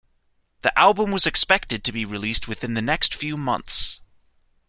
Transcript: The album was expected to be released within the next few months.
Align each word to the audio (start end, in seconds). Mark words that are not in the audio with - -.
The 0.63 0.75
album 0.79 1.11
was 1.11 1.27
expected 1.27 1.83
to 1.83 1.91
be 1.91 2.05
released 2.05 2.47
within 2.47 2.73
the 2.73 2.81
next 2.81 3.13
few 3.13 3.37
months. 3.37 4.01